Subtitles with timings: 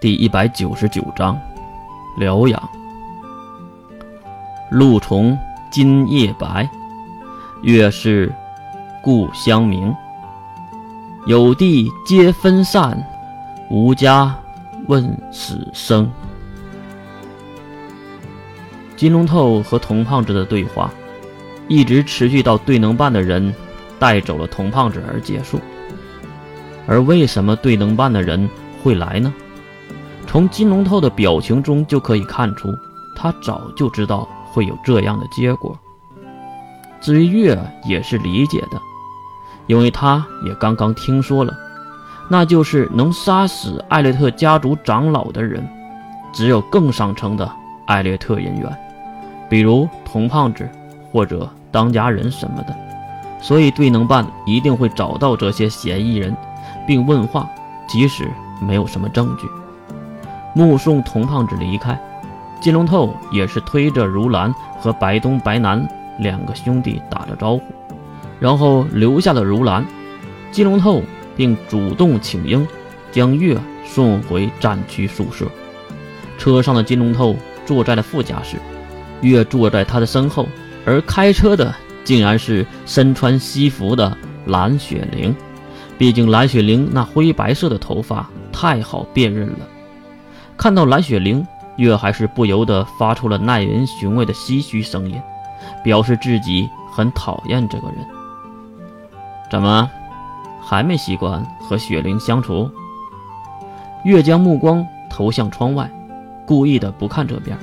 [0.00, 1.36] 第一百九十九章，
[2.16, 2.70] 疗养。
[4.70, 5.36] 露重
[5.72, 6.70] 今夜白，
[7.62, 8.32] 月是
[9.02, 9.92] 故乡明。
[11.26, 13.04] 有地皆分散，
[13.70, 14.32] 无家
[14.86, 16.08] 问死生。
[18.96, 20.92] 金龙透和童胖子的对话，
[21.66, 23.52] 一直持续到对能办的人
[23.98, 25.58] 带走了童胖子而结束。
[26.86, 28.48] 而为什么对能办的人
[28.80, 29.34] 会来呢？
[30.28, 32.68] 从金龙透的表情中就可以看出，
[33.16, 35.76] 他早就知道会有这样的结果。
[37.00, 38.78] 至于月也是理解的，
[39.66, 41.56] 因为他也刚刚听说了，
[42.28, 45.66] 那就是能杀死艾略特家族长老的人，
[46.30, 47.50] 只有更上层的
[47.86, 48.78] 艾略特人员，
[49.48, 50.68] 比如童胖子
[51.10, 52.76] 或者当家人什么的。
[53.40, 56.36] 所以对能办一定会找到这些嫌疑人。
[56.86, 57.48] 并问话，
[57.86, 58.28] 即使
[58.60, 59.48] 没有什么证据。
[60.58, 61.96] 目送童胖子离开，
[62.60, 65.86] 金龙透也是推着如兰和白东、白南
[66.18, 67.62] 两个兄弟打着招呼，
[68.40, 69.86] 然后留下了如兰。
[70.50, 71.00] 金龙透
[71.36, 72.66] 并主动请缨，
[73.12, 75.46] 将月送回战区宿舍。
[76.36, 78.56] 车上的金龙透坐在了副驾驶，
[79.20, 80.48] 月坐在他的身后，
[80.84, 84.16] 而开车的竟然是身穿西服的
[84.46, 85.32] 蓝雪玲。
[85.96, 89.58] 毕竟蓝雪玲那灰白色的头发太好辨认了。
[90.58, 95.22] 看到蓝雪玲，月还是不由得发出了耐人寻味的唏嘘声音，
[95.84, 97.98] 表示自己很讨厌这个人。
[99.48, 99.88] 怎么，
[100.60, 102.68] 还没习惯和雪玲相处？
[104.04, 105.88] 月将目光投向窗外，
[106.44, 107.56] 故意的不看这边。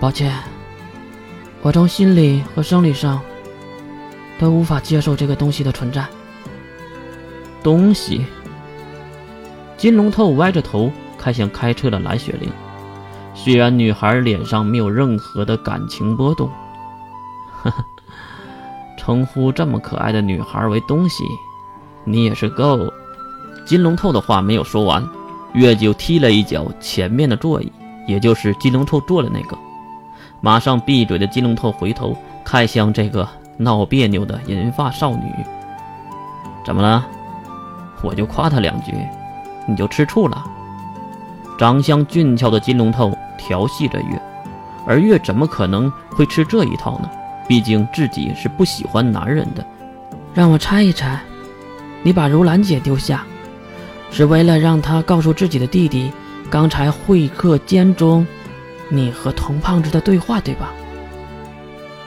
[0.00, 0.34] 抱歉，
[1.60, 3.20] 我从心理和生理上
[4.38, 6.06] 都无法接受这个东西的存在。
[7.62, 8.24] 东西。
[9.76, 10.92] 金龙透歪着头
[11.22, 12.50] 看向开车的蓝雪玲，
[13.32, 16.50] 虽然女孩脸上没有任何的感情波动，
[17.62, 17.84] 呵呵，
[18.98, 21.22] 称呼这么可爱的女孩为东西，
[22.02, 22.92] 你也是够。
[23.64, 25.08] 金龙透的话没有说完，
[25.52, 27.70] 月就踢了一脚前面的座椅，
[28.08, 29.56] 也就是金龙透坐的那个。
[30.40, 35.32] 马上闭嘴的金龙透回头看向这个闹别扭的银发少女，
[36.66, 37.06] 怎么了？
[38.02, 38.92] 我就夸他两句，
[39.68, 40.44] 你就吃醋了。
[41.62, 44.20] 长相俊俏的金龙头调戏着月，
[44.84, 47.08] 而月怎么可能会吃这一套呢？
[47.46, 49.64] 毕竟自己是不喜欢男人的。
[50.34, 51.20] 让我猜一猜，
[52.02, 53.24] 你把如兰姐丢下，
[54.10, 56.10] 是为了让她告诉自己的弟弟，
[56.50, 58.26] 刚才会客间中
[58.88, 60.72] 你和童胖子的对话，对吧？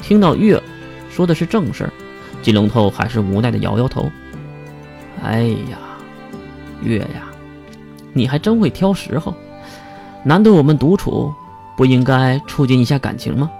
[0.00, 0.62] 听到月
[1.10, 1.92] 说的是正事儿，
[2.40, 4.08] 金龙头还是无奈的摇摇头。
[5.24, 5.76] 哎呀，
[6.84, 7.29] 月呀，
[8.12, 9.34] 你还真会挑时候。
[10.22, 11.32] 难得我们独处，
[11.76, 13.50] 不应该促进一下感情吗？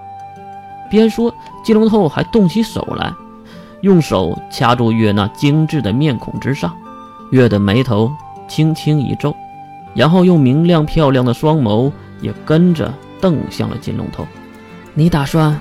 [0.89, 3.13] 边说，金龙头还动起手来，
[3.81, 6.75] 用手掐住月那精致的面孔之上。
[7.31, 8.11] 月的眉头
[8.47, 9.33] 轻轻一皱，
[9.95, 14.27] 然后用明亮漂亮的双眸也跟着瞪向了金龙头。
[14.93, 15.57] 你打算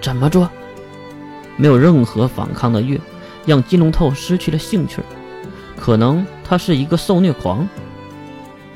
[0.00, 0.50] 怎么做？
[1.56, 3.00] 没有任何反抗的月，
[3.46, 5.00] 让金龙头失去了兴趣。
[5.78, 7.66] 可能他是一个受虐狂。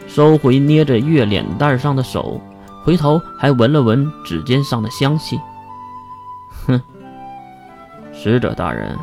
[0.07, 2.41] 收回捏着月脸蛋上的手，
[2.85, 5.39] 回头还闻了闻指尖上的香气。
[6.67, 6.81] 哼，
[8.13, 8.97] 使者大人，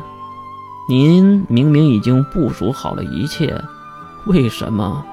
[0.88, 3.54] 您明明已经部署好了一切，
[4.26, 5.04] 为什么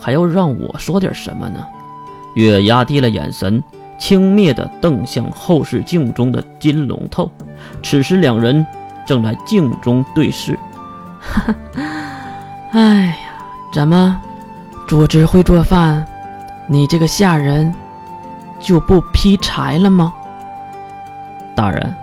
[0.00, 1.64] 还要让我说点什么呢？
[2.34, 3.62] 月压低了眼神，
[3.98, 7.30] 轻蔑地瞪向后视镜中的金龙透。
[7.82, 8.64] 此时两人
[9.06, 10.58] 正在镜中对视。
[11.20, 11.54] 哈，
[12.72, 13.16] 哎呀，
[13.72, 14.20] 怎么，
[14.88, 16.02] 主子会做饭，
[16.66, 17.74] 你这个下人
[18.58, 20.14] 就不劈柴了吗？
[21.54, 21.94] 大人，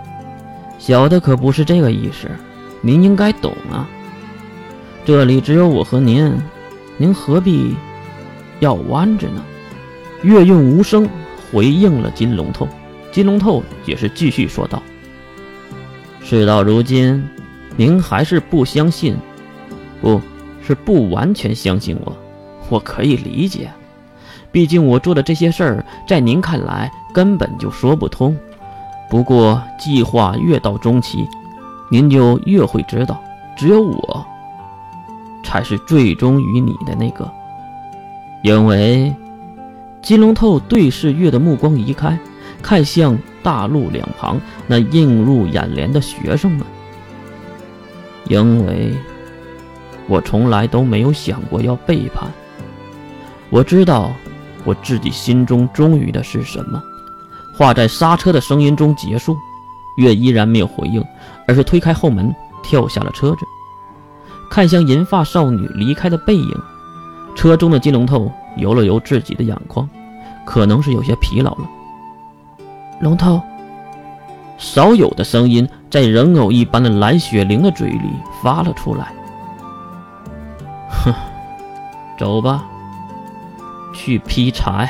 [0.78, 2.30] 小的可不是这个意思，
[2.80, 3.88] 您应该懂啊。
[5.04, 6.32] 这里只有我和您，
[6.96, 7.74] 您何必
[8.60, 9.42] 要弯着呢？
[10.22, 11.08] 月用无声
[11.50, 12.68] 回应了金龙透，
[13.10, 14.80] 金龙透也是继续说道
[16.22, 17.28] ：“事到如今。”
[17.76, 19.16] 您还是不相信，
[20.00, 20.22] 不
[20.64, 22.16] 是不完全相信我，
[22.68, 23.70] 我可以理解。
[24.52, 28.36] 毕竟我做的这些事儿，在您看来根本就说不通。
[29.10, 31.26] 不过计划越到中期，
[31.90, 33.22] 您就越会知道，
[33.56, 34.26] 只有我
[35.44, 37.30] 才是最忠于你的那个。
[38.42, 39.14] 因为
[40.02, 42.18] 金龙透对视月的目光移开，
[42.62, 46.66] 看向大路两旁那映入眼帘的学生们。
[48.28, 48.92] 因为，
[50.08, 52.28] 我从来都没有想过要背叛，
[53.50, 54.12] 我知道
[54.64, 56.82] 我自己心中忠于的是什么。
[57.56, 59.36] 话在刹车的声音中结束，
[59.96, 61.02] 月依然没有回应，
[61.48, 63.46] 而是推开后门跳下了车子，
[64.50, 66.54] 看向银发少女离开的背影。
[67.34, 69.88] 车中的金龙头揉了揉自己的眼眶，
[70.44, 71.68] 可能是有些疲劳了。
[73.00, 73.40] 龙头，
[74.58, 78.10] 少有的声音在人偶一般的蓝雪玲的嘴里
[78.42, 79.12] 发了出来。
[80.90, 81.14] 哼，
[82.18, 82.64] 走吧，
[84.06, 84.88] 去劈柴。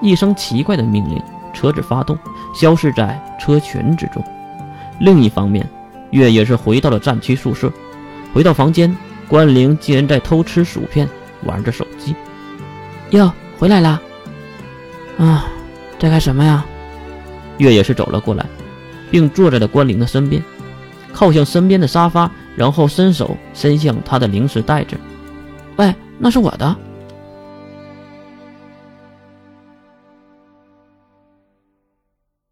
[0.00, 1.20] 一声奇怪的命令。
[1.52, 2.18] 车子发动，
[2.54, 4.22] 消失在车群之中。
[4.98, 5.66] 另一方面，
[6.10, 7.72] 月也是回到了战区宿舍。
[8.34, 8.94] 回到房间，
[9.26, 11.08] 关灵竟然在偷吃薯片，
[11.44, 12.14] 玩着手机。
[13.08, 13.98] 哟，回来啦！
[15.16, 15.46] 啊，
[15.98, 16.62] 在干什么呀？
[17.56, 18.44] 月也是走了过来，
[19.10, 20.42] 并坐在了关灵的身边，
[21.14, 24.94] 靠向身边的沙发，然后伸手伸向他的零食袋子。
[25.76, 26.76] 喂，那是我的。